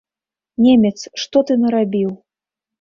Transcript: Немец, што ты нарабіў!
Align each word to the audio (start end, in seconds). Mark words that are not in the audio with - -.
Немец, 0.67 0.95
што 1.25 1.45
ты 1.51 1.61
нарабіў! 1.67 2.11